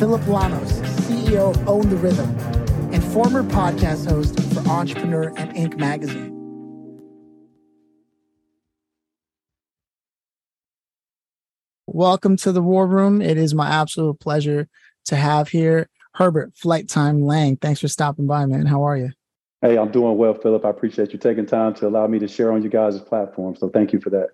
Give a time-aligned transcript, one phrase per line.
[0.00, 0.72] Phillip Lanos,
[1.02, 2.30] CEO of Own the Rhythm,
[2.90, 5.76] and former podcast host for Entrepreneur and Inc.
[5.76, 6.30] magazine.
[11.86, 13.20] Welcome to the War Room.
[13.20, 14.70] It is my absolute pleasure
[15.04, 17.58] to have here Herbert Flight Time Lang.
[17.58, 18.64] Thanks for stopping by, man.
[18.64, 19.10] How are you?
[19.60, 20.64] Hey, I'm doing well, Phillip.
[20.64, 23.54] I appreciate you taking time to allow me to share on you guys' platform.
[23.54, 24.28] So thank you for that.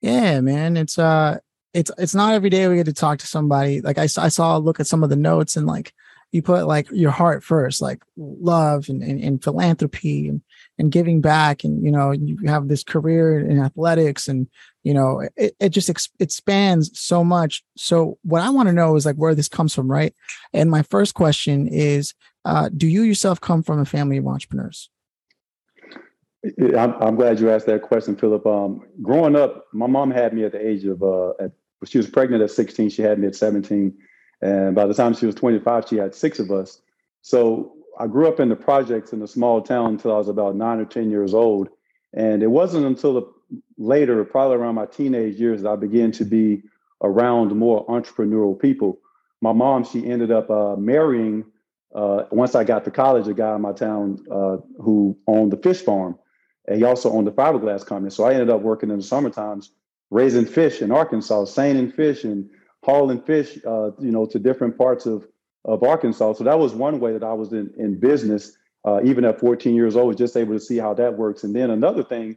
[0.00, 0.76] Yeah, man.
[0.76, 1.38] It's uh
[1.74, 3.80] it's it's not every day we get to talk to somebody.
[3.80, 5.92] Like I, I saw look at some of the notes and like
[6.32, 10.42] you put like your heart first, like love and, and, and philanthropy and,
[10.78, 11.64] and giving back.
[11.64, 14.46] And, you know, you have this career in athletics and,
[14.82, 17.64] you know, it, it just ex- it spans so much.
[17.76, 20.14] So what I want to know is like where this comes from, right?
[20.52, 24.90] And my first question is, uh, do you yourself come from a family of entrepreneurs?
[26.44, 28.46] I'm, I'm glad you asked that question, Phillip.
[28.46, 31.52] Um, growing up, my mom had me at the age of, uh, at,
[31.84, 32.90] she was pregnant at 16.
[32.90, 33.96] She had me at 17.
[34.40, 36.80] And by the time she was 25, she had six of us.
[37.22, 40.56] So I grew up in the projects in a small town until I was about
[40.56, 41.68] nine or 10 years old.
[42.12, 43.22] And it wasn't until the,
[43.76, 46.62] later, probably around my teenage years, that I began to be
[47.02, 48.98] around more entrepreneurial people.
[49.40, 51.44] My mom, she ended up uh, marrying,
[51.94, 55.56] uh, once I got to college, a guy in my town uh, who owned the
[55.56, 56.18] fish farm.
[56.66, 58.10] And he also owned the fiberglass company.
[58.10, 59.70] So I ended up working in the summer times
[60.10, 62.48] raising fish in Arkansas, seining fish and
[62.82, 65.26] hauling fish, uh, you know, to different parts of,
[65.64, 66.34] of Arkansas.
[66.34, 69.74] So that was one way that I was in, in business, uh, even at 14
[69.74, 71.44] years old, was just able to see how that works.
[71.44, 72.36] And then another thing,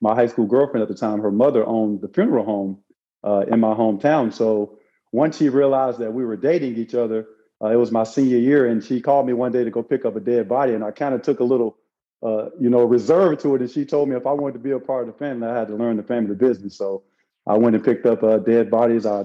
[0.00, 2.78] my high school girlfriend at the time, her mother owned the funeral home
[3.22, 4.32] uh, in my hometown.
[4.32, 4.78] So
[5.12, 7.26] once she realized that we were dating each other,
[7.62, 10.06] uh, it was my senior year, and she called me one day to go pick
[10.06, 11.76] up a dead body, and I kind of took a little,
[12.22, 13.60] uh, you know, reserve to it.
[13.60, 15.58] And she told me if I wanted to be a part of the family, I
[15.58, 16.78] had to learn the family business.
[16.78, 17.02] So
[17.46, 19.06] I went and picked up uh, dead bodies.
[19.06, 19.20] I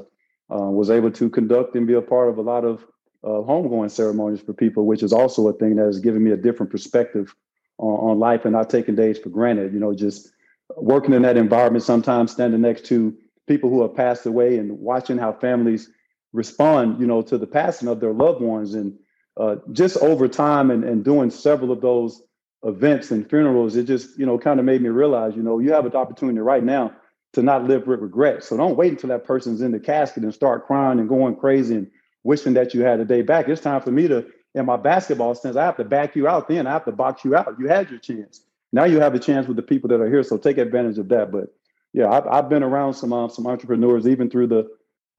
[0.50, 2.86] uh, was able to conduct and be a part of a lot of
[3.24, 6.38] uh, homegoing ceremonies for people, which is also a thing that has given me a
[6.38, 7.34] different perspective
[7.80, 9.74] on, on, life and not taking days for granted.
[9.74, 10.30] You know, just
[10.78, 13.16] working in that environment, sometimes standing next to
[13.48, 15.90] people who have passed away and watching how families
[16.34, 18.76] respond, you know, to the passing of their loved ones.
[18.76, 18.94] And
[19.38, 22.22] uh, just over time and, and doing several of those
[22.64, 25.72] events and funerals, it just, you know, kind of made me realize, you know, you
[25.72, 26.94] have an opportunity right now
[27.36, 28.44] to not live with regret.
[28.44, 31.76] So don't wait until that person's in the casket and start crying and going crazy
[31.76, 31.92] and
[32.24, 33.50] wishing that you had a day back.
[33.50, 34.26] It's time for me to,
[34.56, 36.66] in my basketball sense, I have to back you out then.
[36.66, 37.56] I have to box you out.
[37.60, 38.42] You had your chance.
[38.72, 40.24] Now you have a chance with the people that are here.
[40.24, 41.32] So take advantage of that.
[41.32, 41.54] But
[41.92, 44.68] yeah, I've, I've been around some uh, some entrepreneurs, even through the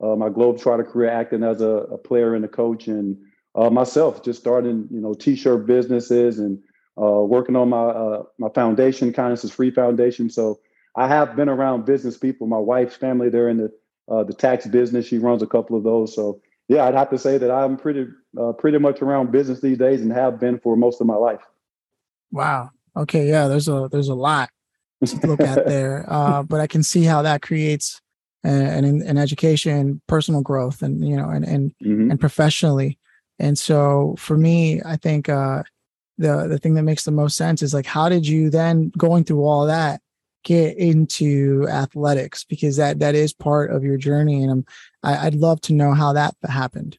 [0.03, 3.17] uh, my Globetrotter career, acting as a, a player and a coach, and
[3.55, 6.59] uh, myself just starting, you know, t-shirt businesses and
[7.01, 10.29] uh, working on my uh, my foundation, Kindness is Free Foundation.
[10.29, 10.61] So
[10.97, 12.47] I have been around business people.
[12.47, 13.73] My wife's family, they're in the
[14.09, 15.07] uh, the tax business.
[15.07, 16.15] She runs a couple of those.
[16.15, 18.07] So yeah, I'd have to say that I'm pretty
[18.41, 21.43] uh, pretty much around business these days and have been for most of my life.
[22.33, 22.71] Wow.
[22.97, 23.29] Okay.
[23.29, 23.49] Yeah.
[23.49, 24.51] There's a there's a lot
[25.05, 28.01] to look at there, uh, but I can see how that creates
[28.43, 32.11] an, an, an education, personal growth, and you know, and and mm-hmm.
[32.11, 32.99] and professionally.
[33.39, 35.63] And so for me, I think uh,
[36.19, 39.25] the the thing that makes the most sense is like, how did you then going
[39.25, 40.01] through all that?
[40.47, 44.67] Get into athletics because that that is part of your journey and I'm,
[45.03, 46.99] I, would love to know how that happened.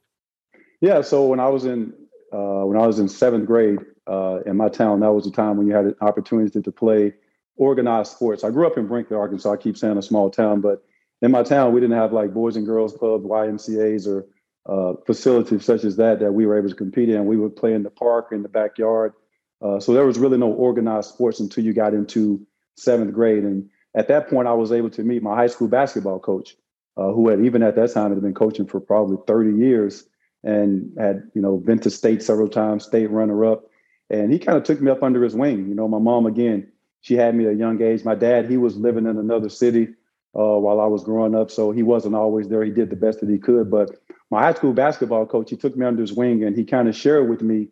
[0.82, 1.94] Yeah so when i was in
[2.34, 5.56] uh, when i was in seventh grade uh, in my town that was the time
[5.58, 7.14] when you had an opportunity to, play
[7.56, 8.44] organized sports.
[8.44, 9.54] I grew up in brinkley arkansas.
[9.54, 10.84] I keep saying a small town but
[11.22, 14.26] in my town we didn't have like boys and girls clubs ymcas or
[14.68, 17.26] uh, facilities such as that that we were able to compete in.
[17.26, 19.14] We would play in the park in the backyard.
[19.62, 22.46] Uh, so there was really no organized sports until you got into
[22.78, 23.44] seventh grade.
[23.44, 26.56] And at that point, I was able to meet my high school basketball coach,
[26.96, 30.08] uh, who had even at that time had been coaching for probably 30 years
[30.44, 33.66] and had, you know, been to state several times, state runner up.
[34.10, 35.68] And he kind of took me up under his wing.
[35.68, 36.72] You know, my mom, again,
[37.02, 38.06] she had me at a young age.
[38.06, 39.90] My dad, he was living in another city
[40.36, 41.52] uh, while I was growing up.
[41.52, 42.64] So he wasn't always there.
[42.64, 43.70] He did the best that he could.
[43.70, 43.92] But
[44.30, 46.96] my high school basketball coach, he took me under his wing and he kind of
[46.96, 47.70] shared with me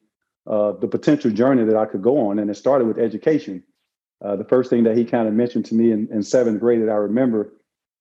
[0.47, 2.39] uh, the potential journey that I could go on.
[2.39, 3.63] And it started with education.
[4.23, 6.81] Uh, the first thing that he kind of mentioned to me in, in seventh grade
[6.81, 7.53] that I remember,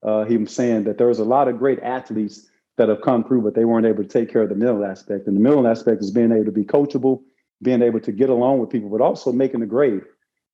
[0.03, 3.25] uh, he was saying that there was a lot of great athletes that have come
[3.25, 5.27] through, but they weren't able to take care of the mental aspect.
[5.27, 7.23] And the mental aspect is being able to be coachable,
[7.63, 10.03] being able to get along with people, but also making the grade.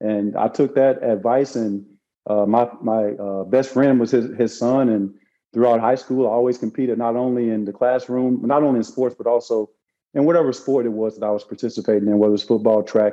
[0.01, 1.85] And I took that advice, and
[2.27, 5.15] uh, my my uh, best friend was his his son, and
[5.53, 9.15] throughout high school, I always competed not only in the classroom, not only in sports,
[9.17, 9.71] but also
[10.15, 13.13] in whatever sport it was that I was participating in, whether it's football, track,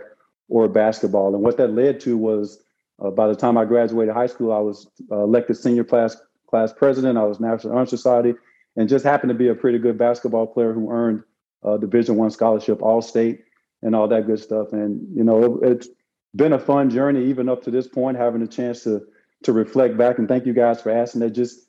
[0.49, 1.33] or basketball.
[1.33, 2.61] And what that led to was,
[2.99, 6.17] uh, by the time I graduated high school, I was uh, elected senior class
[6.49, 7.17] class president.
[7.17, 8.33] I was National Honor Society,
[8.75, 11.23] and just happened to be a pretty good basketball player who earned
[11.63, 13.43] a Division One scholarship, All State,
[13.81, 14.73] and all that good stuff.
[14.73, 15.87] And you know, it, it's
[16.35, 19.05] been a fun journey, even up to this point, having a chance to
[19.43, 20.17] to reflect back.
[20.17, 21.31] And thank you guys for asking that.
[21.31, 21.59] Just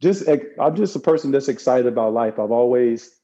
[0.00, 2.38] just I'm just a person that's excited about life.
[2.38, 3.14] I've always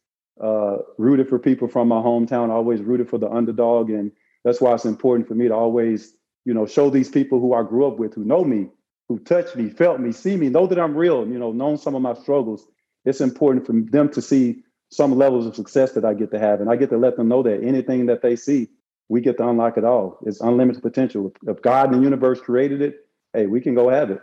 [0.40, 2.50] uh, rooted for people from my hometown.
[2.50, 4.12] Always rooted for the underdog, and
[4.46, 6.14] that's why it's important for me to always,
[6.44, 8.68] you know, show these people who I grew up with, who know me,
[9.08, 11.26] who touched me, felt me, see me, know that I'm real.
[11.26, 12.64] You know, known some of my struggles.
[13.04, 14.62] It's important for them to see
[14.92, 17.26] some levels of success that I get to have, and I get to let them
[17.26, 18.68] know that anything that they see,
[19.08, 20.20] we get to unlock it all.
[20.24, 21.32] It's unlimited potential.
[21.48, 24.20] If God and the universe created it, hey, we can go have it.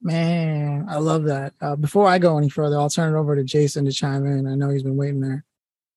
[0.00, 1.54] Man, I love that.
[1.60, 4.46] Uh, before I go any further, I'll turn it over to Jason to chime in.
[4.46, 5.44] I know he's been waiting there.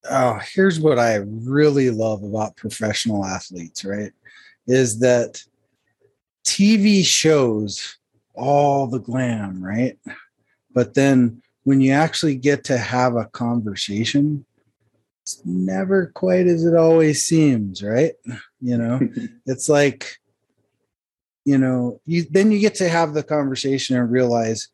[0.10, 4.12] Oh, here's what I really love about professional athletes, right?
[4.68, 5.44] Is that
[6.44, 7.98] TV shows
[8.34, 9.98] all the glam, right?
[10.74, 14.46] But then when you actually get to have a conversation,
[15.22, 18.14] it's never quite as it always seems, right?
[18.60, 19.00] You know,
[19.46, 20.18] it's like
[21.46, 24.70] you know, you then you get to have the conversation and realize,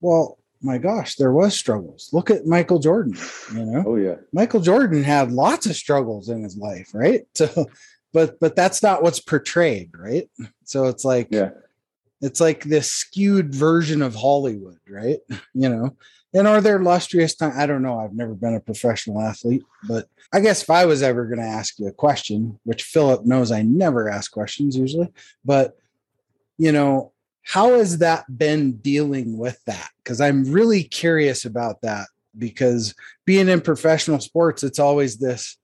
[0.00, 2.08] well, my gosh, there was struggles.
[2.12, 3.16] Look at Michael Jordan,
[3.52, 3.84] you know.
[3.86, 4.16] Oh yeah.
[4.32, 7.26] Michael Jordan had lots of struggles in his life, right?
[7.34, 7.66] So
[8.12, 10.28] but but that's not what's portrayed, right?
[10.64, 11.50] So it's like yeah.
[12.20, 15.18] It's like this skewed version of Hollywood, right?
[15.54, 15.96] You know.
[16.34, 17.52] And are there illustrious time?
[17.54, 17.98] I don't know.
[17.98, 21.44] I've never been a professional athlete, but I guess if I was ever going to
[21.44, 25.12] ask you a question, which Phillip knows I never ask questions usually,
[25.44, 25.76] but
[26.56, 27.11] you know,
[27.44, 29.88] how has that been dealing with that?
[30.02, 32.06] Because I'm really curious about that
[32.36, 32.94] because
[33.26, 35.56] being in professional sports, it's always this,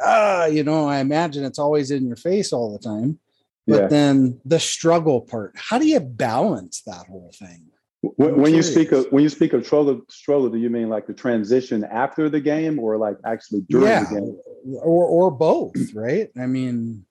[0.00, 3.18] ah, you know, I imagine it's always in your face all the time.
[3.66, 3.86] But yeah.
[3.88, 7.68] then the struggle part, how do you balance that whole thing?
[8.00, 11.06] When, when you speak of when you speak of struggle, struggle, do you mean like
[11.06, 14.38] the transition after the game, or like actually during yeah, the game,
[14.82, 15.76] or or both?
[15.94, 16.28] Right?
[16.36, 17.06] I mean,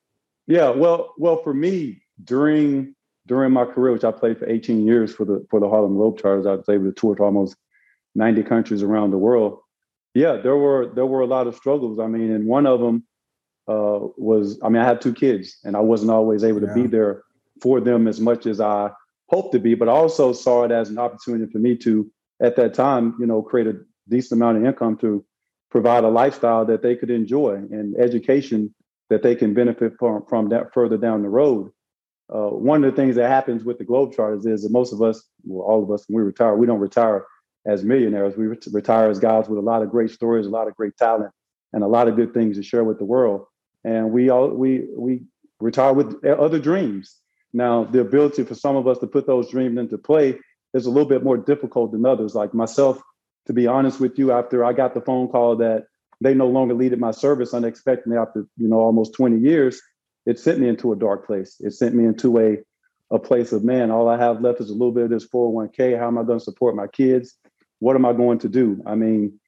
[0.48, 0.70] yeah.
[0.72, 2.94] Well, well, for me, during
[3.32, 6.46] during my career, which I played for 18 years for the for the Harlem Globetrotters,
[6.46, 7.56] I was able to tour to almost
[8.14, 9.60] 90 countries around the world.
[10.14, 11.98] Yeah, there were there were a lot of struggles.
[11.98, 13.06] I mean, and one of them
[13.70, 16.82] uh, was I mean, I had two kids, and I wasn't always able to yeah.
[16.82, 17.24] be there
[17.62, 18.92] for them as much as I
[19.28, 19.76] hoped to be.
[19.76, 22.12] But I also saw it as an opportunity for me to,
[22.42, 23.80] at that time, you know, create a
[24.10, 25.24] decent amount of income to
[25.70, 28.76] provide a lifestyle that they could enjoy and education
[29.10, 31.72] that they can benefit from from that further down the road
[32.34, 35.24] uh, one of the things that happens with the Globetrotters is that most of us,
[35.44, 37.26] well, all of us, when we retire, we don't retire
[37.66, 38.38] as millionaires.
[38.38, 41.32] We retire as guys with a lot of great stories, a lot of great talent,
[41.74, 43.46] and a lot of good things to share with the world.
[43.84, 45.24] And we all we we
[45.60, 47.18] retire with other dreams.
[47.54, 50.40] Now, the ability for some of us to put those dreams into play
[50.74, 52.34] is a little bit more difficult than others.
[52.34, 53.02] Like myself,
[53.48, 55.86] to be honest with you, after I got the phone call that
[56.22, 59.82] they no longer needed my service unexpectedly after you know almost 20 years,
[60.26, 61.58] it sent me into a dark place.
[61.60, 62.58] It sent me into a
[63.12, 66.00] a place of man, all I have left is a little bit of this 401k.
[66.00, 67.36] How am I going to support my kids?
[67.80, 68.82] What am I going to do?
[68.86, 69.40] I mean,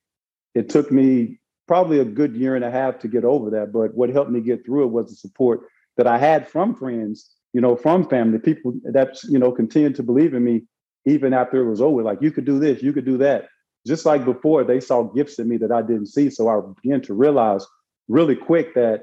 [0.53, 3.71] it took me probably a good year and a half to get over that.
[3.71, 5.61] But what helped me get through it was the support
[5.95, 10.03] that I had from friends, you know, from family, people that, you know, continued to
[10.03, 10.63] believe in me
[11.05, 12.03] even after it was over.
[12.03, 13.47] Like, you could do this, you could do that.
[13.87, 16.29] Just like before, they saw gifts in me that I didn't see.
[16.29, 17.65] So I began to realize
[18.07, 19.01] really quick that,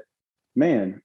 [0.55, 1.01] man,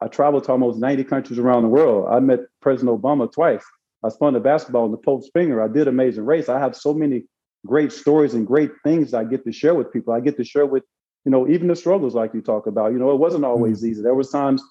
[0.00, 2.08] I traveled to almost 90 countries around the world.
[2.10, 3.64] I met President Obama twice.
[4.02, 5.62] I spun the basketball in the Pope's finger.
[5.62, 6.48] I did Amazing Race.
[6.48, 7.24] I have so many
[7.66, 10.14] great stories and great things I get to share with people.
[10.14, 10.84] I get to share with,
[11.24, 12.92] you know, even the struggles like you talk about.
[12.92, 13.90] You know, it wasn't always mm-hmm.
[13.90, 14.02] easy.
[14.02, 14.62] There was times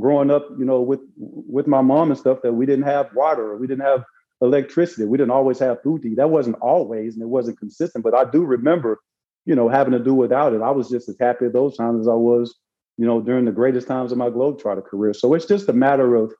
[0.00, 3.50] growing up, you know, with with my mom and stuff that we didn't have water
[3.50, 4.04] or we didn't have
[4.40, 5.04] electricity.
[5.04, 6.16] We didn't always have food to eat.
[6.16, 8.04] That wasn't always and it wasn't consistent.
[8.04, 9.00] But I do remember,
[9.46, 10.62] you know, having to do without it.
[10.62, 12.54] I was just as happy at those times as I was
[12.96, 15.12] you know, during the greatest times of my Globetrotter career.
[15.12, 16.32] So it's just a matter of,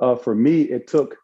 [0.00, 1.16] uh, for me, it took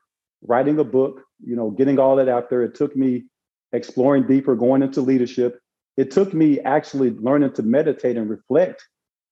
[0.43, 2.63] writing a book, you know, getting all that out there.
[2.63, 3.25] It took me
[3.73, 5.61] exploring deeper, going into leadership.
[5.97, 8.87] It took me actually learning to meditate and reflect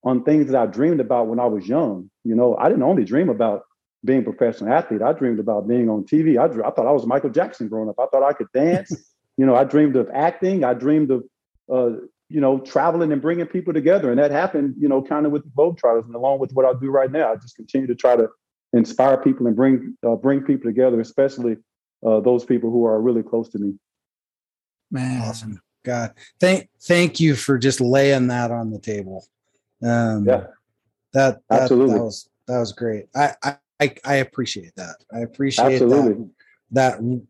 [0.04, 2.10] on things that I dreamed about when I was young.
[2.24, 3.62] You know, I didn't only dream about
[4.04, 5.02] being a professional athlete.
[5.02, 6.38] I dreamed about being on TV.
[6.38, 7.96] I, drew, I thought I was Michael Jackson growing up.
[7.98, 8.92] I thought I could dance.
[9.40, 10.64] You know, I dreamed of acting.
[10.64, 11.22] I dreamed of,
[11.72, 11.90] uh,
[12.28, 14.10] you know, traveling and bringing people together.
[14.10, 16.78] And that happened, you know, kind of with the Globetrotters and along with what I
[16.78, 17.32] do right now.
[17.32, 18.28] I just continue to try to
[18.72, 21.56] inspire people and bring uh, bring people together, especially
[22.06, 23.74] uh, those people who are really close to me.
[24.90, 25.60] Man, awesome.
[25.84, 29.26] God, thank thank you for just laying that on the table.
[29.82, 30.46] Um, yeah,
[31.12, 33.06] that, that absolutely that was that was great.
[33.14, 33.34] I
[33.80, 34.96] I I appreciate that.
[35.14, 36.26] I appreciate absolutely.
[36.72, 37.22] that that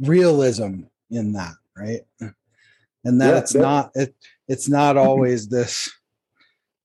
[0.00, 2.00] realism in that, right?
[3.04, 3.60] And that yeah, it's yeah.
[3.60, 4.14] not it
[4.48, 5.90] it's not always this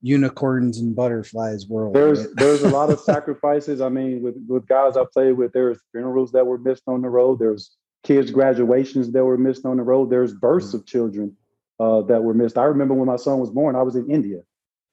[0.00, 1.94] unicorns and butterflies world.
[1.94, 2.36] There's right?
[2.36, 3.80] there's a lot of sacrifices.
[3.80, 7.08] I mean, with with guys I played with, there's funerals that were missed on the
[7.08, 7.38] road.
[7.38, 10.10] There's kids' graduations that were missed on the road.
[10.10, 10.76] There's births mm-hmm.
[10.78, 11.36] of children
[11.80, 12.58] uh, that were missed.
[12.58, 14.40] I remember when my son was born, I was in India,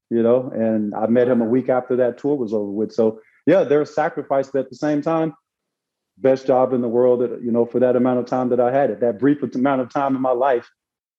[0.09, 2.91] you know, and I met him a week after that tour was over with.
[2.91, 5.33] So yeah, there's sacrifices at the same time.
[6.17, 8.71] Best job in the world that you know for that amount of time that I
[8.71, 9.01] had it.
[9.01, 10.69] That brief amount of time in my life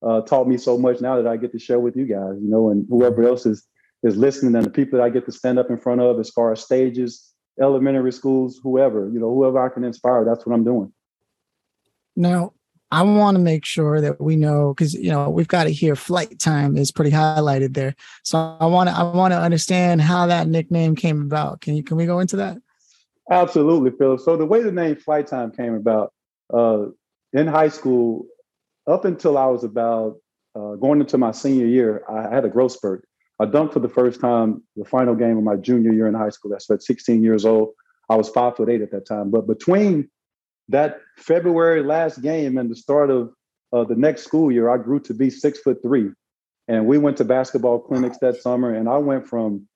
[0.06, 2.48] uh, taught me so much now that I get to share with you guys, you
[2.48, 3.66] know, and whoever else is
[4.02, 6.30] is listening and the people that I get to stand up in front of as
[6.30, 10.64] far as stages, elementary schools, whoever, you know, whoever I can inspire, that's what I'm
[10.64, 10.92] doing.
[12.14, 12.52] Now,
[12.92, 15.96] I want to make sure that we know because you know we've got to hear
[15.96, 17.96] flight time is pretty highlighted there.
[18.22, 21.60] So I want to I want to understand how that nickname came about.
[21.60, 22.58] Can you can we go into that?
[23.30, 24.20] Absolutely, Phillip.
[24.20, 26.12] So the way the name flight time came about
[26.54, 26.86] uh,
[27.32, 28.26] in high school,
[28.86, 30.16] up until I was about
[30.54, 33.06] uh, going into my senior year, I had a growth spurt.
[33.38, 36.30] I dunked for the first time the final game of my junior year in high
[36.30, 36.50] school.
[36.50, 37.70] That's at 16 years old.
[38.08, 39.30] I was five foot eight at that time.
[39.30, 40.08] But between
[40.68, 43.32] that February last game and the start of
[43.72, 46.10] uh, the next school year, I grew to be six foot three.
[46.68, 49.68] And we went to basketball clinics that summer, and I went from,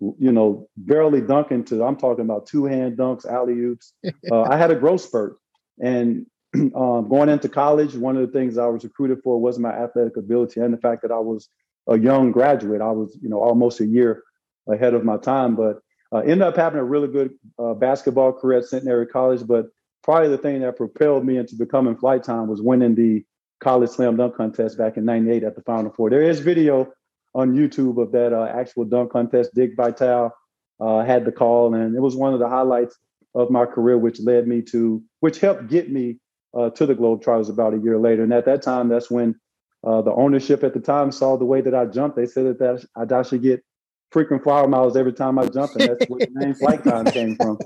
[0.00, 3.92] you know, barely dunking to I'm talking about two hand dunks, alley oops.
[4.30, 5.36] Uh, I had a growth spurt,
[5.82, 6.26] and
[6.74, 10.16] um, going into college, one of the things I was recruited for was my athletic
[10.16, 11.48] ability and the fact that I was
[11.88, 12.80] a young graduate.
[12.80, 14.22] I was, you know, almost a year
[14.68, 15.80] ahead of my time, but
[16.12, 19.46] uh, ended up having a really good uh, basketball career at Centenary College.
[19.46, 19.66] But
[20.02, 23.24] probably the thing that propelled me into becoming flight time was winning the
[23.60, 26.10] college slam dunk contest back in 98 at the Final Four.
[26.10, 26.92] There is video
[27.34, 29.50] on YouTube of that uh, actual dunk contest.
[29.54, 30.32] Dick Vitale
[30.80, 32.96] uh, had the call, and it was one of the highlights
[33.34, 36.18] of my career, which led me to, which helped get me
[36.56, 38.22] uh, to the Globetrotters about a year later.
[38.22, 39.38] And at that time, that's when
[39.84, 42.16] uh, the ownership at the time saw the way that I jumped.
[42.16, 43.64] They said that, that I should get
[44.10, 47.36] frequent flower miles every time I jump, and that's where the name flight time came
[47.36, 47.58] from.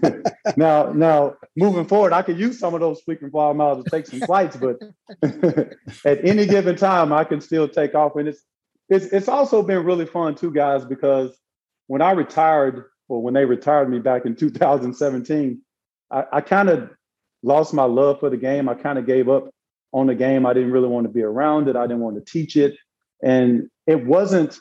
[0.56, 4.06] now, now moving forward, I could use some of those frequent flower miles to take
[4.06, 4.80] some flights, but
[6.04, 8.16] at any given time, I can still take off.
[8.16, 8.42] And it's
[8.88, 11.38] it's it's also been really fun too, guys, because
[11.86, 15.62] when I retired, or when they retired me back in 2017,
[16.10, 16.90] I, I kind of
[17.42, 18.68] lost my love for the game.
[18.68, 19.50] I kind of gave up
[19.92, 20.46] on the game.
[20.46, 21.76] I didn't really want to be around it.
[21.76, 22.76] I didn't want to teach it.
[23.22, 24.58] And it wasn't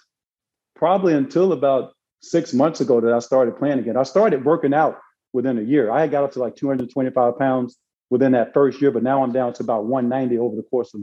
[0.76, 3.98] probably until about six months ago that I started playing again.
[3.98, 5.00] I started working out
[5.34, 5.92] within a year.
[5.92, 7.78] I had got up to like 225 pounds
[8.10, 11.02] within that first year, but now I'm down to about 190 over the course of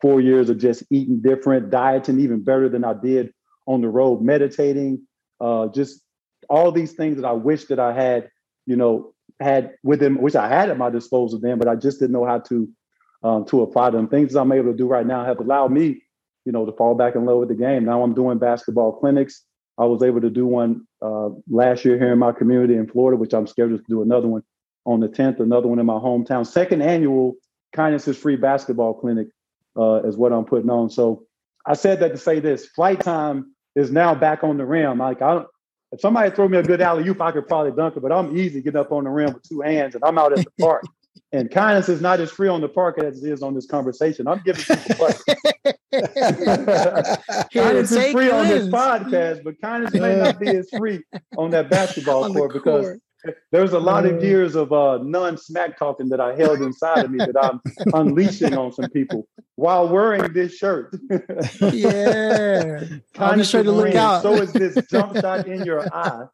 [0.00, 3.32] four years of just eating different, dieting even better than I did
[3.66, 5.06] on the road, meditating,
[5.40, 6.02] uh, just
[6.48, 8.30] all these things that I wish that I had,
[8.66, 11.98] you know, had with them, which I had at my disposal then, but I just
[11.98, 12.68] didn't know how to
[13.22, 14.08] um, to apply them.
[14.08, 16.02] Things I'm able to do right now have allowed me,
[16.44, 17.84] you know, to fall back in love with the game.
[17.84, 19.44] Now I'm doing basketball clinics.
[19.78, 23.16] I was able to do one uh, last year here in my community in Florida,
[23.16, 24.42] which I'm scheduled to do another one
[24.84, 26.46] on the 10th, another one in my hometown.
[26.46, 27.34] Second annual
[27.72, 29.28] Kindness is Free basketball clinic
[29.78, 30.90] uh, is what I'm putting on.
[30.90, 31.24] So
[31.64, 34.98] I said that to say this: flight time is now back on the rim.
[34.98, 35.48] Like I don't,
[35.92, 38.36] if somebody throw me a good alley oop, I could probably dunk it, but I'm
[38.36, 40.84] easy getting up on the rim with two hands, and I'm out at the park.
[41.32, 44.26] and kindness is not as free on the park as it is on this conversation.
[44.26, 45.06] I'm giving people
[47.52, 51.02] kindness is free on this podcast, but kindness may not be as free
[51.36, 52.98] on that basketball on court, court because
[53.52, 54.20] there's a lot of uh.
[54.20, 57.60] years of uh, non smack talking that I held inside of me that I'm
[57.94, 60.94] unleashing on some people while wearing this shirt.
[61.72, 62.84] yeah.
[63.18, 64.22] I'm just trying to look out.
[64.22, 66.26] So is this jump shot in your eye.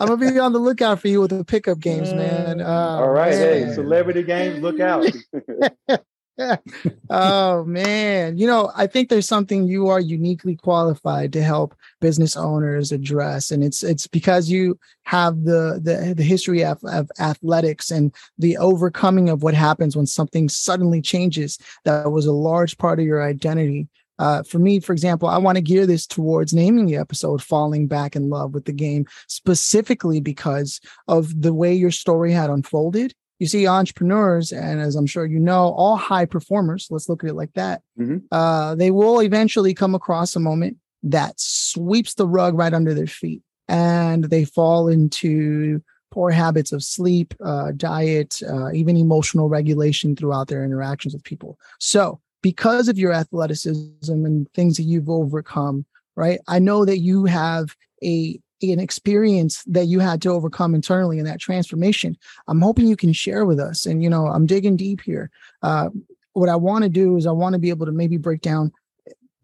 [0.00, 2.16] I'm going to be on the lookout for you with the pickup games, mm.
[2.16, 2.60] man.
[2.60, 3.34] Oh, All right.
[3.34, 3.68] Man.
[3.68, 5.06] Hey, celebrity games, look out.
[7.10, 8.36] oh man.
[8.38, 13.50] You know i think there's something you are uniquely qualified to help business owners address
[13.50, 18.56] and it's it's because you have the the, the history of, of athletics and the
[18.56, 23.22] overcoming of what happens when something suddenly changes that was a large part of your
[23.22, 23.88] identity.
[24.18, 27.88] Uh, for me, for example, I want to gear this towards naming the episode Falling
[27.88, 33.12] Back in Love with the Game, specifically because of the way your story had unfolded
[33.44, 37.28] you see entrepreneurs, and as I'm sure you know, all high performers, let's look at
[37.30, 38.22] it like that, Mhm.
[38.32, 43.06] uh, they will eventually come across a moment that sweeps the rug right under their
[43.06, 50.16] feet and they fall into poor habits of sleep, uh, diet, uh, even emotional regulation
[50.16, 51.58] throughout their interactions with people.
[51.78, 55.84] So, because of your athleticism and things that you've overcome,
[56.16, 56.40] right?
[56.48, 58.38] I know that you have a
[58.72, 62.16] an experience that you had to overcome internally in that transformation.
[62.48, 63.86] I'm hoping you can share with us.
[63.86, 65.30] And you know, I'm digging deep here.
[65.62, 65.90] Uh,
[66.32, 68.72] what I want to do is I want to be able to maybe break down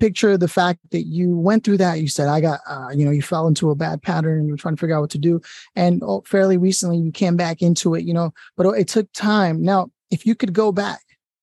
[0.01, 3.11] picture the fact that you went through that you said i got uh, you know
[3.11, 5.19] you fell into a bad pattern and you were trying to figure out what to
[5.19, 5.41] do
[5.77, 9.63] and oh, fairly recently you came back into it you know but it took time
[9.63, 11.01] now if you could go back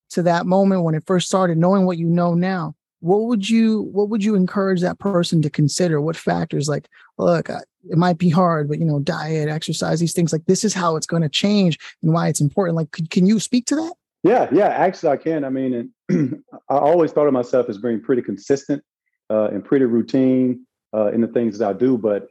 [0.09, 3.83] to that moment when it first started knowing what you know now what would you
[3.91, 6.87] what would you encourage that person to consider what factors like
[7.17, 10.73] look it might be hard but you know diet exercise these things like this is
[10.73, 13.75] how it's going to change and why it's important like could, can you speak to
[13.75, 15.43] that Yeah, yeah, actually, I can.
[15.45, 18.83] I mean, I always thought of myself as being pretty consistent
[19.29, 21.97] uh, and pretty routine uh, in the things that I do.
[21.97, 22.27] But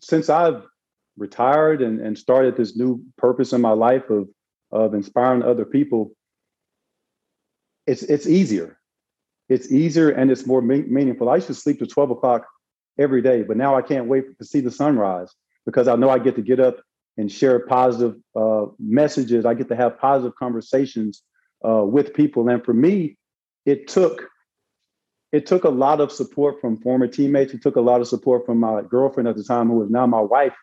[0.00, 0.64] since I've
[1.16, 4.28] retired and, and started this new purpose in my life of
[4.70, 6.12] of inspiring other people,
[7.86, 8.77] it's it's easier.
[9.48, 11.28] It's easier and it's more me- meaningful.
[11.28, 12.46] I used to sleep to twelve o'clock
[12.98, 16.18] every day, but now I can't wait to see the sunrise because I know I
[16.18, 16.78] get to get up
[17.16, 19.44] and share positive uh, messages.
[19.44, 21.22] I get to have positive conversations
[21.66, 22.48] uh, with people.
[22.48, 23.16] And for me,
[23.66, 24.28] it took
[25.30, 27.52] it took a lot of support from former teammates.
[27.52, 30.06] It took a lot of support from my girlfriend at the time, who is now
[30.06, 30.54] my wife,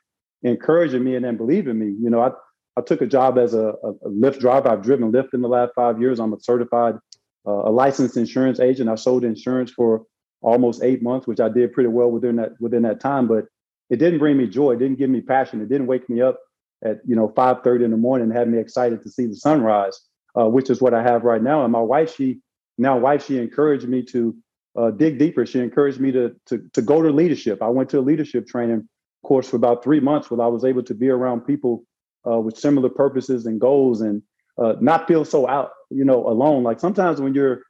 [0.42, 1.96] encouraging me and then believing me.
[2.01, 2.32] You know, I
[2.77, 4.70] I took a job as a, a, Lyft driver.
[4.70, 6.20] I've driven Lyft in the last five years.
[6.20, 6.96] I'm a certified,
[7.52, 8.90] a licensed insurance agent.
[8.90, 10.04] I sold insurance for
[10.42, 13.28] almost eight months, which I did pretty well within that within that time.
[13.28, 13.46] But
[13.90, 14.74] it didn't bring me joy.
[14.74, 15.62] It didn't give me passion.
[15.62, 16.40] It didn't wake me up
[16.84, 20.00] at you know 5:30 in the morning and have me excited to see the sunrise,
[20.40, 21.64] uh, which is what I have right now.
[21.64, 22.42] And my wife, she
[22.78, 24.36] now wife, she encouraged me to
[24.75, 25.46] uh, dig deeper.
[25.46, 27.62] She encouraged me to, to to go to leadership.
[27.62, 28.88] I went to a leadership training
[29.24, 31.86] course for about three months, where I was able to be around people
[32.28, 34.22] uh, with similar purposes and goals, and
[34.58, 36.63] uh, not feel so out, you know, alone.
[36.63, 37.62] Like sometimes when you're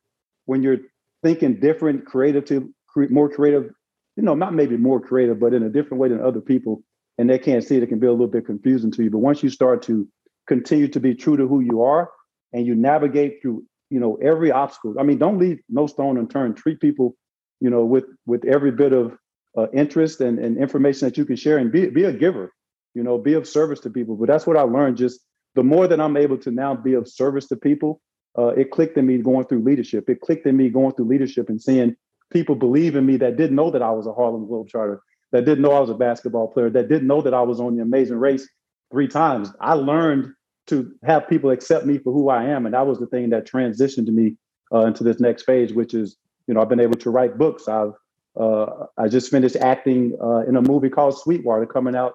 [0.46, 0.78] when you're
[1.24, 3.72] thinking different, creative to cre- more creative,
[4.16, 6.84] you know, not maybe more creative, but in a different way than other people,
[7.18, 9.10] and they can't see it, it can be a little bit confusing to you.
[9.10, 10.08] But once you start to
[10.48, 12.10] continue to be true to who you are,
[12.56, 16.58] and you navigate through you know every obstacle i mean don't leave no stone unturned
[16.58, 17.16] treat people
[17.60, 19.18] you know with with every bit of
[19.58, 22.52] uh, interest and, and information that you can share and be, be a giver
[22.94, 25.20] you know be of service to people but that's what i learned just
[25.56, 28.02] the more that i'm able to now be of service to people
[28.38, 31.50] uh, it clicked in me going through leadership it clicked in me going through leadership
[31.50, 31.96] and seeing
[32.32, 35.00] people believe in me that didn't know that i was a harlem globetrotter
[35.32, 37.76] that didn't know i was a basketball player that didn't know that i was on
[37.76, 38.48] the amazing race
[38.92, 40.32] three times i learned
[40.68, 42.66] to have people accept me for who I am.
[42.66, 44.36] And that was the thing that transitioned me
[44.74, 47.68] uh, into this next phase, which is, you know, I've been able to write books.
[47.68, 47.94] I've,
[48.40, 52.14] uh, I just finished acting uh, in a movie called Sweetwater coming out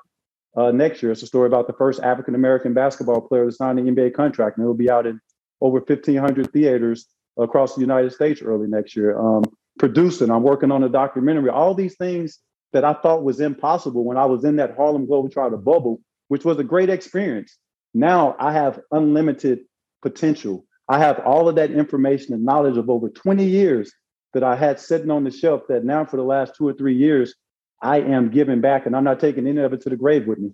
[0.56, 1.12] uh, next year.
[1.12, 4.56] It's a story about the first African American basketball player to sign an NBA contract,
[4.56, 5.20] and it will be out in
[5.60, 7.06] over 1,500 theaters
[7.38, 9.18] across the United States early next year.
[9.18, 9.44] Um,
[9.78, 11.50] producing, I'm working on a documentary.
[11.50, 12.38] All these things
[12.72, 16.58] that I thought was impossible when I was in that Harlem Globetrotter bubble, which was
[16.58, 17.56] a great experience
[17.94, 19.60] now I have unlimited
[20.02, 20.64] potential.
[20.88, 23.92] I have all of that information and knowledge of over 20 years
[24.32, 26.96] that I had sitting on the shelf that now for the last two or three
[26.96, 27.34] years,
[27.82, 30.38] I am giving back and I'm not taking any of it to the grave with
[30.38, 30.52] me.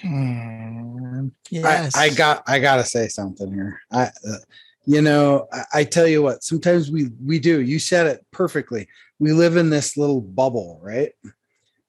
[0.00, 1.28] Hmm.
[1.50, 1.96] Yes.
[1.96, 3.80] I, I got I gotta say something here.
[3.90, 4.36] I uh,
[4.84, 7.60] you know, I, I tell you what, sometimes we we do.
[7.60, 8.88] You said it perfectly.
[9.18, 11.12] We live in this little bubble, right?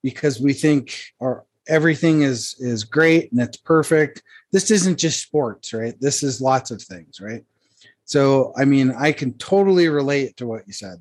[0.02, 5.72] Because we think our everything is is great and it's perfect this isn't just sports
[5.72, 7.46] right this is lots of things right
[8.06, 11.00] so i mean i can totally relate to what you said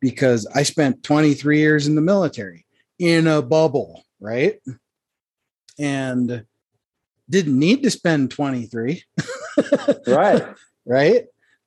[0.00, 2.64] because i spent 23 years in the military
[2.98, 4.60] in a bubble right
[5.78, 6.44] and
[7.30, 9.02] didn't need to spend 23
[10.06, 10.44] Right.
[10.86, 11.24] right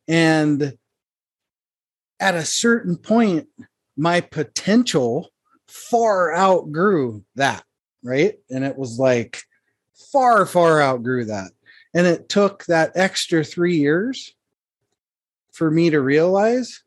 [0.07, 0.77] and
[2.19, 3.47] at a certain point
[3.97, 5.29] my potential
[5.67, 7.63] far outgrew that
[8.03, 8.35] right?
[8.49, 9.41] And it was like
[10.11, 11.51] far, far outgrew that.
[11.93, 14.33] And it took that extra three years
[15.51, 16.83] for me to realize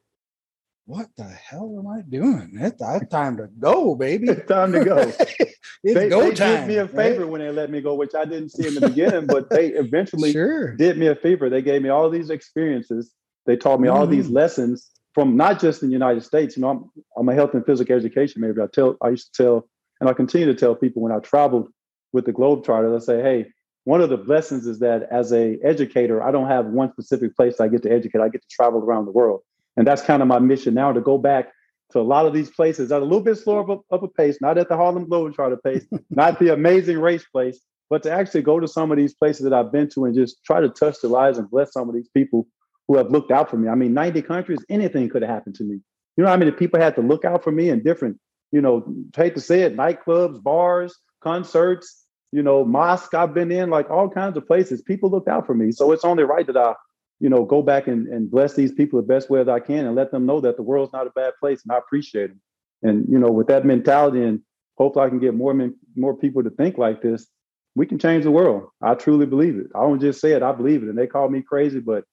[0.87, 2.59] what the hell am I doing?
[2.61, 4.29] Uh, it's time to go, baby.
[4.29, 4.99] It's time to go.
[5.19, 6.61] it's they, go they time.
[6.61, 7.29] did me a favor right?
[7.29, 10.33] when they let me go, which I didn't see in the beginning, but they eventually
[10.33, 10.77] Sure.
[10.77, 11.49] did me a favor.
[11.49, 13.13] They gave me all these experiences.
[13.47, 14.35] They taught me all these mm.
[14.35, 16.57] lessons from not just in the United States.
[16.57, 18.63] You know, I'm, I'm a health and physical education major.
[18.63, 19.69] I tell I used to tell
[20.01, 21.69] and I continue to tell people when I traveled
[22.13, 23.47] with the Globetrotters, I say, hey,
[23.85, 27.61] one of the blessings is that as a educator, I don't have one specific place
[27.61, 28.21] I get to educate.
[28.21, 29.41] I get to travel around the world.
[29.77, 31.53] And that's kind of my mission now to go back
[31.93, 34.09] to a lot of these places at a little bit slower of a, of a
[34.09, 37.61] pace, not at the Harlem Globetrotter pace, not the amazing race place,
[37.91, 40.43] but to actually go to some of these places that I've been to and just
[40.45, 42.47] try to touch the lives and bless some of these people
[42.89, 43.69] who have looked out for me.
[43.69, 45.81] I mean, 90 countries, anything could have happened to me.
[46.17, 48.19] You know how many people had to look out for me in different,
[48.53, 48.85] you know,
[49.17, 54.09] hate to say it, nightclubs, bars, concerts, you know, mosque I've been in, like all
[54.09, 54.83] kinds of places.
[54.83, 55.73] People looked out for me.
[55.73, 56.75] So it's only right that I,
[57.21, 59.87] you know, go back and, and bless these people the best way that I can
[59.87, 62.41] and let them know that the world's not a bad place and I appreciate them.
[62.83, 64.41] And, you know, with that mentality and
[64.77, 67.27] hopefully I can get more men, more people to think like this,
[67.75, 68.69] we can change the world.
[68.83, 69.67] I truly believe it.
[69.75, 70.89] I don't just say it, I believe it.
[70.89, 72.05] And they call me crazy, but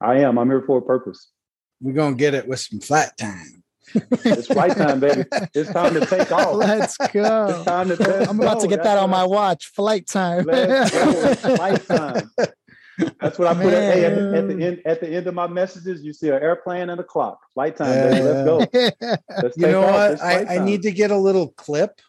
[0.00, 0.38] I am.
[0.38, 1.30] I'm here for a purpose.
[1.80, 3.62] We're gonna get it with some flat time.
[3.94, 5.24] it's flight time, baby.
[5.54, 6.54] It's time to take off.
[6.54, 7.46] Let's go.
[7.48, 9.66] It's time to take I'm about to get that on my watch.
[9.66, 10.44] Flight time.
[10.44, 11.34] Let's go.
[11.56, 12.30] Flight time.
[13.20, 15.34] That's what I put at, hey, at, the, at, the end at the end of
[15.34, 16.02] my messages.
[16.02, 17.40] You see an airplane and a clock.
[17.52, 18.22] Flight time, baby.
[18.22, 19.16] Let's go.
[19.42, 20.20] Let's you know what?
[20.22, 22.00] I, I need to get a little clip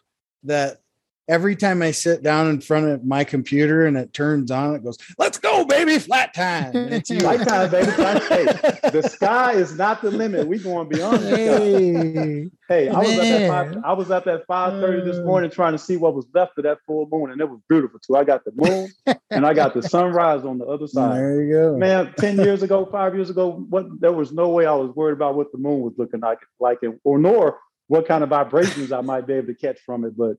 [0.44, 0.80] that
[1.28, 4.84] every time I sit down in front of my computer and it turns on, it
[4.84, 7.90] goes, "Let's go, baby, flat time." it's flat time, baby.
[7.92, 10.46] flat Hey, the sky is not the limit.
[10.46, 13.84] We going beyond the hey, hey, I was up at five.
[13.84, 15.24] I was up at five thirty this mm.
[15.24, 17.98] morning trying to see what was left of that full moon, and it was beautiful
[18.00, 18.16] too.
[18.16, 18.90] I got the moon
[19.30, 21.16] and I got the sunrise on the other side.
[21.16, 22.14] There you go, man.
[22.18, 25.36] Ten years ago, five years ago, what there was no way I was worried about
[25.36, 27.58] what the moon was looking like, like it, or nor
[27.88, 30.36] what kind of vibrations I might be able to catch from it, but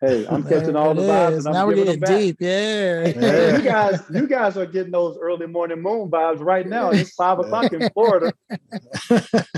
[0.00, 1.50] Hey, I'm catching all the vibes.
[1.50, 2.36] now we're getting deep.
[2.40, 3.06] Yeah.
[3.08, 3.56] yeah.
[3.56, 6.90] You guys, you guys are getting those early morning moon vibes right now.
[6.90, 8.32] It's five o'clock in Florida.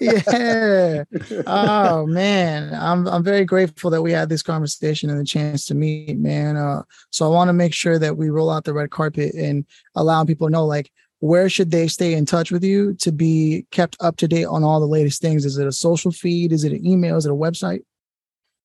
[0.00, 1.04] yeah.
[1.46, 2.74] Oh man.
[2.74, 6.56] I'm I'm very grateful that we had this conversation and the chance to meet, man.
[6.56, 9.64] Uh, so I want to make sure that we roll out the red carpet and
[9.94, 13.66] allow people to know like where should they stay in touch with you to be
[13.70, 15.44] kept up to date on all the latest things?
[15.44, 16.52] Is it a social feed?
[16.52, 17.16] Is it an email?
[17.16, 17.80] Is it a website?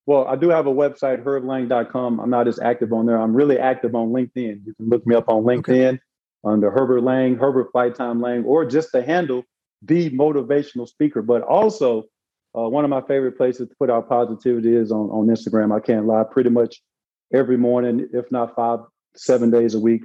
[0.06, 2.20] Well, I do have a website, herblang.com.
[2.20, 3.20] I'm not as active on there.
[3.20, 4.66] I'm really active on LinkedIn.
[4.66, 6.00] You can look me up on LinkedIn okay.
[6.44, 9.44] under Herbert Lang, Herbert Flight Time Lang, or just the handle,
[9.80, 11.22] the motivational speaker.
[11.22, 12.04] But also,
[12.56, 15.74] uh, one of my favorite places to put out positivity is on, on Instagram.
[15.74, 16.24] I can't lie.
[16.24, 16.82] Pretty much
[17.32, 18.80] every morning, if not five,
[19.14, 20.02] seven days a week,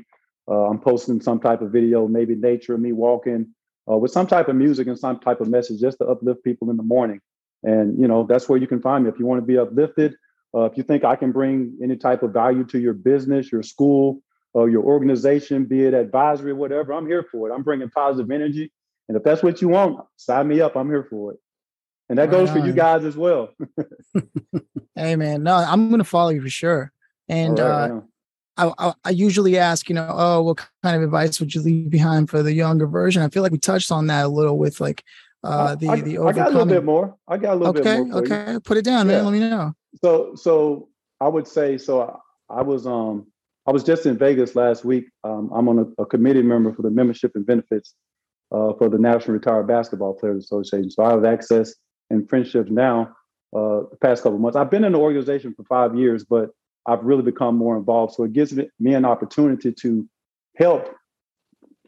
[0.49, 3.53] uh, I'm posting some type of video, maybe nature, of me walking,
[3.91, 6.69] uh, with some type of music and some type of message just to uplift people
[6.69, 7.19] in the morning.
[7.63, 10.15] And you know that's where you can find me if you want to be uplifted.
[10.55, 13.63] Uh, if you think I can bring any type of value to your business, your
[13.63, 14.21] school,
[14.53, 17.53] or your organization, be it advisory or whatever, I'm here for it.
[17.53, 18.71] I'm bringing positive energy,
[19.07, 20.75] and if that's what you want, sign me up.
[20.75, 21.39] I'm here for it.
[22.09, 22.61] And that right goes on.
[22.61, 23.49] for you guys as well.
[24.95, 26.91] hey man, no, I'm gonna follow you for sure.
[27.27, 28.01] And right, uh,
[28.57, 31.89] I, I, I, usually ask, you know, oh, what kind of advice would you leave
[31.89, 33.21] behind for the younger version?
[33.21, 35.03] I feel like we touched on that a little with like
[35.43, 37.15] uh, the I, the I got a little bit more.
[37.27, 38.17] I got a little okay, bit more.
[38.23, 38.59] okay, you.
[38.59, 39.17] put it down, yeah.
[39.17, 39.25] man.
[39.25, 39.73] Let me know.
[40.03, 42.01] So, so I would say, so
[42.49, 43.27] I, I was um
[43.67, 45.09] I was just in Vegas last week.
[45.25, 47.95] Um, I'm on a, a, committee member for the membership and benefits
[48.51, 50.89] uh, for the National Retired Basketball Players Association.
[50.89, 51.75] So I have access
[52.09, 53.13] and friendships now.
[53.53, 56.49] Uh, the past couple months, I've been in the organization for five years, but
[56.85, 58.13] I've really become more involved.
[58.13, 60.07] So it gives me an opportunity to
[60.55, 60.89] help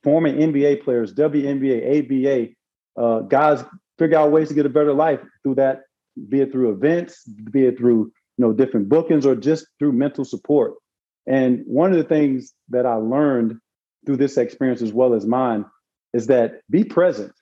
[0.03, 2.53] former NBA players, WNBA, ABA,
[2.97, 3.63] uh, guys
[3.97, 5.81] figure out ways to get a better life through that,
[6.29, 10.25] be it through events, be it through you know different bookings, or just through mental
[10.25, 10.73] support.
[11.27, 13.59] And one of the things that I learned
[14.05, 15.65] through this experience as well as mine
[16.13, 17.33] is that be present.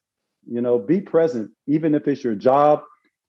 [0.49, 2.81] You know, be present, even if it's your job,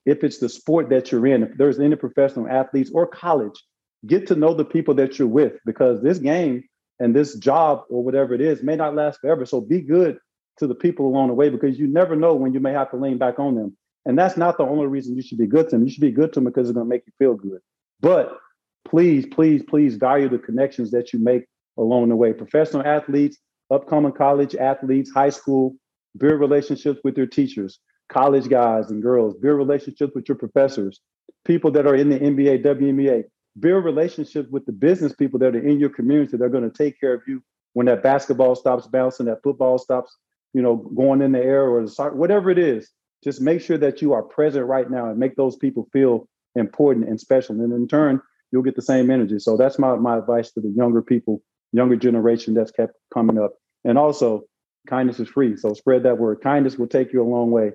[0.06, 3.62] if it's the sport that you're in, if there's any professional athletes or college,
[4.06, 6.64] get to know the people that you're with because this game
[7.00, 9.44] and this job or whatever it is may not last forever.
[9.46, 10.18] So be good
[10.58, 12.96] to the people along the way because you never know when you may have to
[12.96, 13.76] lean back on them.
[14.04, 15.84] And that's not the only reason you should be good to them.
[15.84, 17.60] You should be good to them because it's going to make you feel good.
[18.00, 18.38] But
[18.86, 21.44] please, please, please value the connections that you make
[21.76, 22.32] along the way.
[22.32, 23.38] Professional athletes,
[23.70, 25.76] upcoming college athletes, high school,
[26.16, 31.00] build relationships with your teachers, college guys and girls, build relationships with your professors,
[31.44, 33.24] people that are in the NBA, WNBA,
[33.60, 36.76] build relationships with the business people that are in your community that are going to
[36.76, 37.42] take care of you
[37.74, 40.16] when that basketball stops bouncing, that football stops
[40.58, 42.90] you know, going in the air or the soccer, whatever it is,
[43.22, 47.08] just make sure that you are present right now and make those people feel important
[47.08, 47.54] and special.
[47.60, 49.38] And in turn, you'll get the same energy.
[49.38, 53.52] So that's my, my advice to the younger people, younger generation that's kept coming up.
[53.84, 54.46] And also,
[54.88, 55.56] kindness is free.
[55.56, 56.40] So spread that word.
[56.40, 57.70] Kindness will take you a long way.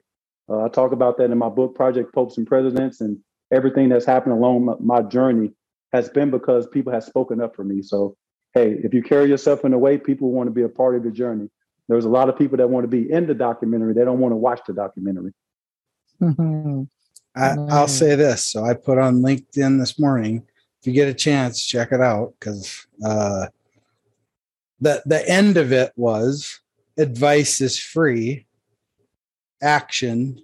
[0.49, 3.17] Uh, I talk about that in my book, Project Popes and Presidents, and
[3.49, 5.51] everything that's happened along my, my journey
[5.93, 7.81] has been because people have spoken up for me.
[7.81, 8.17] So
[8.53, 11.03] hey, if you carry yourself in a way, people want to be a part of
[11.03, 11.49] your journey.
[11.87, 13.93] There's a lot of people that want to be in the documentary.
[13.93, 15.33] They don't want to watch the documentary.
[16.21, 16.83] Mm-hmm.
[17.35, 18.45] I, will say this.
[18.47, 20.45] So I put on LinkedIn this morning.
[20.81, 23.47] If you get a chance, check it out because uh,
[24.79, 26.59] the the end of it was
[26.97, 28.45] advice is free,
[29.61, 30.43] action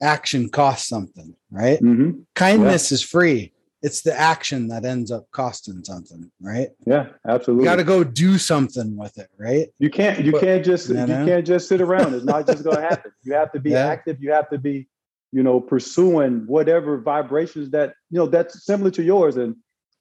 [0.00, 1.80] action costs something, right?
[1.80, 2.20] Mm-hmm.
[2.34, 2.94] Kindness yeah.
[2.94, 3.52] is free.
[3.82, 6.70] It's the action that ends up costing something, right?
[6.86, 7.64] Yeah, absolutely.
[7.64, 9.68] You got to go do something with it, right?
[9.78, 10.24] You can't.
[10.24, 10.88] You but, can't just.
[10.88, 11.20] You, know?
[11.20, 12.14] you, can't just sit around.
[12.14, 13.12] It's not just going to happen.
[13.22, 13.86] You have to be yeah.
[13.86, 14.20] active.
[14.20, 14.88] You have to be,
[15.30, 19.36] you know, pursuing whatever vibrations that you know that's similar to yours.
[19.36, 19.54] And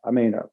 [0.04, 0.48] I mean, uh,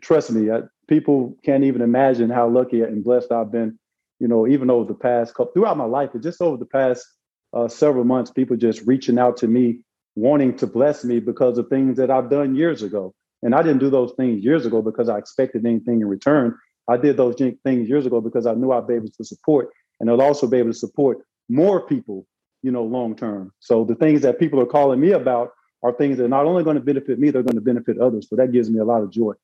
[0.00, 3.78] trust me, uh, people can't even imagine how lucky and blessed I've been.
[4.20, 7.06] You know, even over the past couple throughout my life, but just over the past
[7.52, 9.80] uh, several months, people just reaching out to me,
[10.18, 13.14] wanting to bless me because of things that I've done years ago.
[13.42, 16.56] And I didn't do those things years ago because I expected anything in return.
[16.88, 19.68] I did those things years ago because I knew I'd be able to support,
[20.00, 22.26] and I'd also be able to support more people,
[22.62, 23.52] you know, long term.
[23.60, 25.52] So the things that people are calling me about
[25.84, 28.26] are things that are not only going to benefit me, they're going to benefit others.
[28.28, 29.34] So that gives me a lot of joy.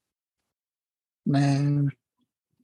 [1.25, 1.93] Man,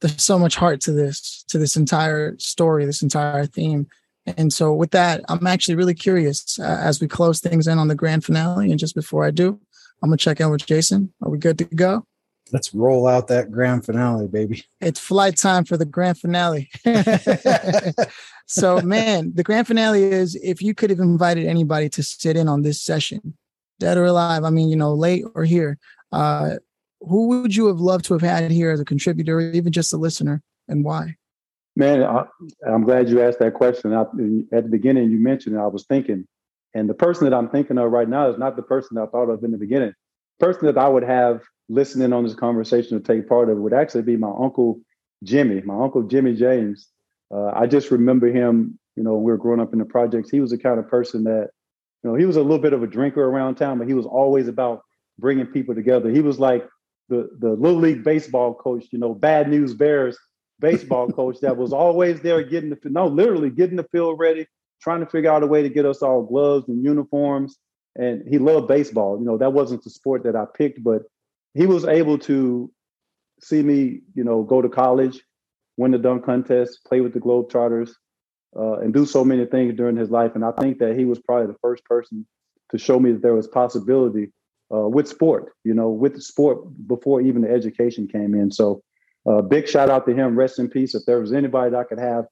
[0.01, 3.87] there's so much heart to this, to this entire story, this entire theme.
[4.27, 7.89] And so, with that, I'm actually really curious uh, as we close things in on
[7.89, 8.71] the grand finale.
[8.71, 9.59] And just before I do,
[10.03, 11.13] I'm gonna check in with Jason.
[11.23, 12.05] Are we good to go?
[12.53, 14.65] Let's roll out that grand finale, baby.
[14.81, 16.69] It's flight time for the grand finale.
[18.47, 22.49] so, man, the grand finale is if you could have invited anybody to sit in
[22.49, 23.37] on this session,
[23.79, 25.79] dead or alive, I mean, you know, late or here,
[26.13, 26.57] uh,
[27.01, 29.93] who would you have loved to have had here as a contributor or even just
[29.93, 31.17] a listener and why?
[31.81, 32.27] Man, I,
[32.67, 33.95] am glad you asked that question.
[33.95, 34.03] I,
[34.55, 36.29] at the beginning, you mentioned I was thinking,
[36.75, 39.31] and the person that I'm thinking of right now is not the person I thought
[39.31, 39.95] of in the beginning.
[40.39, 41.41] The person that I would have
[41.71, 44.83] listening on this conversation to take part of would actually be my uncle
[45.25, 46.87] Jimmy, my uncle Jimmy James.
[47.35, 50.29] Uh, I just remember him, you know, we were growing up in the projects.
[50.29, 51.49] He was the kind of person that,
[52.05, 54.05] you know, he was a little bit of a drinker around town, but he was
[54.05, 54.83] always about
[55.19, 56.11] bringing people together.
[56.11, 56.69] He was like
[57.09, 60.19] the the little league baseball coach, you know, bad news bears
[60.61, 64.47] baseball coach that was always there getting the no, literally getting the field ready,
[64.81, 67.59] trying to figure out a way to get us all gloves and uniforms.
[67.97, 69.19] And he loved baseball.
[69.19, 71.03] You know, that wasn't the sport that I picked, but
[71.55, 72.71] he was able to
[73.41, 75.21] see me, you know, go to college,
[75.77, 77.91] win the dunk contest, play with the Globetrotters,
[78.57, 80.33] uh, and do so many things during his life.
[80.35, 82.27] And I think that he was probably the first person
[82.71, 84.33] to show me that there was possibility
[84.73, 88.53] uh, with sport, you know, with sport before even the education came in.
[88.53, 88.83] So
[89.29, 90.39] uh, big shout out to him.
[90.39, 90.95] Rest in peace.
[90.95, 92.27] If there was anybody that I could have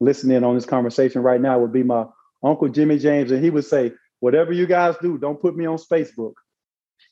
[0.00, 2.04] listening on this conversation right now, would be my
[2.42, 5.78] uncle Jimmy James, and he would say, "Whatever you guys do, don't put me on
[5.78, 6.34] Facebook."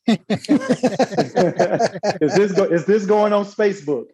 [0.06, 0.18] is
[2.34, 4.06] this go- is this going on Facebook?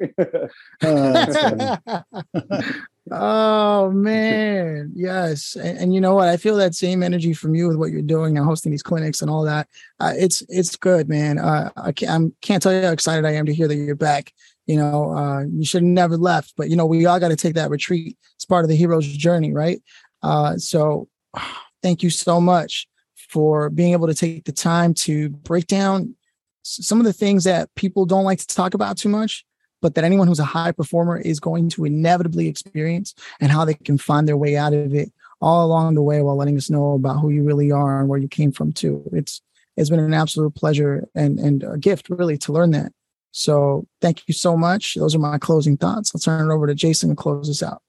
[3.10, 6.28] oh man, yes, and, and, you know what?
[6.28, 9.22] I feel that same energy from you with what you're doing and hosting these clinics
[9.22, 9.68] and all that.
[10.00, 11.38] Uh, it's it's good, man.
[11.38, 13.94] Uh, I can't, I can't tell you how excited I am to hear that you're
[13.94, 14.32] back
[14.66, 16.54] you know, uh, you should never left.
[16.56, 18.16] But you know, we all got to take that retreat.
[18.34, 19.80] It's part of the hero's journey, right?
[20.22, 21.08] Uh, so,
[21.82, 22.88] thank you so much
[23.28, 26.14] for being able to take the time to break down
[26.62, 29.44] some of the things that people don't like to talk about too much,
[29.80, 33.74] but that anyone who's a high performer is going to inevitably experience, and how they
[33.74, 36.92] can find their way out of it all along the way while letting us know
[36.94, 39.02] about who you really are and where you came from too.
[39.12, 39.42] It's
[39.76, 42.92] it's been an absolute pleasure and and a gift really to learn that.
[43.36, 44.94] So thank you so much.
[44.94, 46.10] Those are my closing thoughts.
[46.14, 47.82] I'll turn it over to Jason to close this out.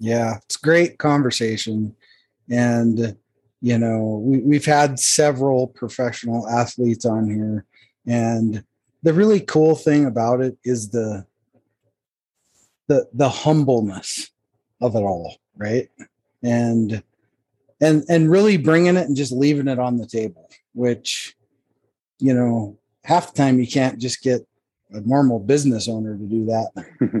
[0.00, 1.94] Yeah, it's great conversation.
[2.50, 3.16] And,
[3.60, 7.64] you know, we, we've had several professional athletes on here.
[8.08, 8.64] And
[9.04, 11.26] the really cool thing about it is the
[12.88, 14.30] the the humbleness
[14.80, 15.88] of it all, right?
[16.42, 17.04] And
[17.80, 21.36] and and really bringing it and just leaving it on the table, which
[22.18, 24.44] you know, half the time you can't just get
[24.92, 26.70] a normal business owner to do that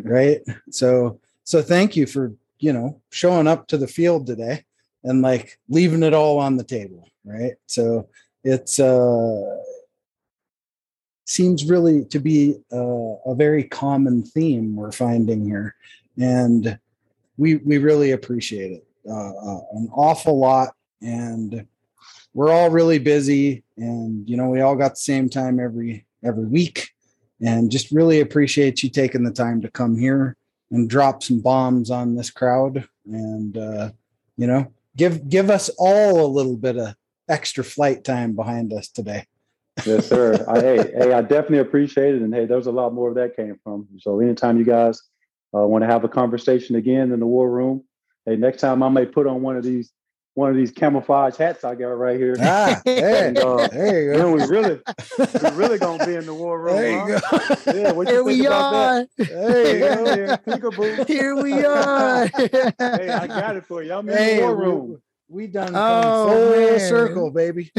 [0.04, 0.40] right?
[0.70, 4.64] So so thank you for you know showing up to the field today
[5.04, 7.54] and like leaving it all on the table right?
[7.66, 8.08] So
[8.44, 9.58] it's uh
[11.24, 15.74] seems really to be a, a very common theme we're finding here.
[16.18, 16.78] And
[17.36, 20.74] we we really appreciate it uh, uh, an awful lot.
[21.00, 21.66] And
[22.34, 26.46] we're all really busy and you know we all got the same time every every
[26.46, 26.90] week
[27.42, 30.36] and just really appreciate you taking the time to come here
[30.70, 33.90] and drop some bombs on this crowd and uh,
[34.36, 36.94] you know give give us all a little bit of
[37.28, 39.26] extra flight time behind us today
[39.86, 40.44] Yes, sir.
[40.48, 43.36] I, hey, hey, I definitely appreciate it, and hey, there's a lot more of that
[43.36, 43.88] came from.
[44.00, 45.00] So anytime you guys
[45.54, 47.84] uh, want to have a conversation again in the war room,
[48.26, 49.90] hey, next time I may put on one of these
[50.34, 52.36] one of these camouflage hats I got right here.
[52.40, 54.80] Ah, there, And, uh, there you then we really,
[55.18, 56.76] we really gonna be in the war room.
[56.76, 57.20] There you huh?
[57.66, 57.78] go.
[57.78, 59.06] Yeah, what you Here think we about are.
[59.18, 59.24] Go.
[59.26, 60.18] that?
[60.18, 61.06] Yeah, peekaboo.
[61.06, 62.26] Here we are.
[62.78, 63.92] Hey, I got it for you.
[63.94, 65.02] I'm in Hey, the war room.
[65.32, 66.80] We done Oh, come full man.
[66.80, 67.72] circle, baby.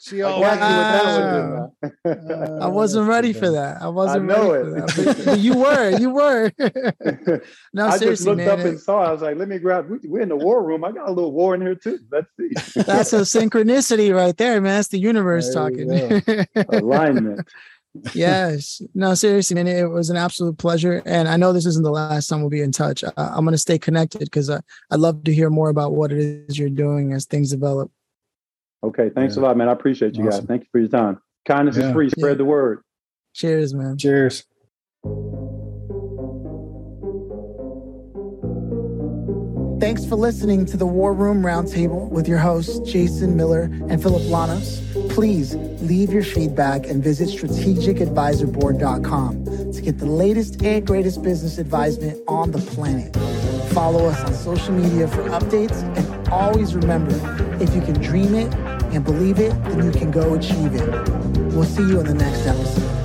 [0.00, 1.72] she oh, I all got that Wow.
[1.82, 3.80] one, didn't I wasn't ready for that.
[3.80, 4.74] I wasn't know ready it.
[4.74, 5.16] for that.
[5.16, 5.90] But, but you were.
[5.96, 6.50] You were.
[6.58, 7.40] I?
[7.72, 8.48] no, I just looked man.
[8.48, 9.04] up and saw.
[9.04, 9.88] I was like, "Let me grab.
[9.88, 10.82] we- We're in the war room.
[10.84, 12.00] I got a little war in here too.
[12.10, 12.50] Let's see
[12.82, 14.74] That's a synchronicity right there, man.
[14.78, 16.46] That's the universe There talking.
[16.70, 17.46] alignment."
[18.12, 18.82] Yes.
[18.94, 19.68] No, seriously, man.
[19.68, 21.00] It was an absolute pleasure.
[21.06, 23.04] And I know this isn't the last time we'll be in touch.
[23.04, 26.10] Uh, I'm going to stay connected because uh, I'd love to hear more about what
[26.10, 27.90] it is you're doing as things develop.
[28.82, 29.42] Okay, thanks Yeah.
[29.42, 29.68] a lot, man.
[29.68, 30.40] I appreciate you guys.
[30.40, 31.20] Thank you for your time.
[31.46, 31.88] Kindness Yeah.
[31.88, 32.10] is free.
[32.10, 32.34] Spread Yeah.
[32.38, 32.80] the word.
[33.32, 33.96] Cheers, man.
[33.96, 34.44] Cheers.
[39.80, 44.22] Thanks for listening to the War Room Roundtable with your hosts, Jason Miller and Phillip
[44.22, 44.80] Lanos.
[45.14, 52.20] Please leave your feedback and visit strategicadvisorboard.com to get the latest and greatest business advisement
[52.26, 53.14] on the planet.
[53.72, 57.14] Follow us on social media for updates and always remember
[57.62, 58.52] if you can dream it
[58.92, 60.90] and believe it, then you can go achieve it.
[61.54, 63.03] We'll see you in the next episode.